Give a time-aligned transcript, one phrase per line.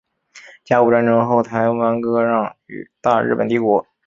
[0.65, 3.85] 甲午战争后台湾割让予大日本帝国。